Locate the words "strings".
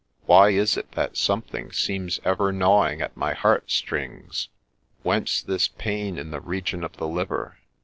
3.69-4.49